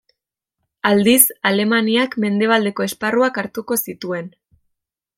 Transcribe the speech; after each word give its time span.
Aldiz, 0.89 1.19
Alemaniak, 1.51 2.17
mendebaldeko 2.25 2.89
esparruak 2.91 3.41
hartuko 3.43 3.81
zituen. 3.89 4.37